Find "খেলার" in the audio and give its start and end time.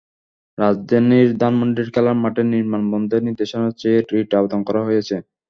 1.93-2.17